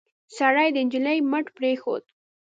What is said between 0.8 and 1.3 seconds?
نجلۍ